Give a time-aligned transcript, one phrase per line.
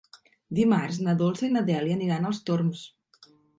[0.59, 2.85] Dimarts na Dolça i na Dèlia aniran als Torms.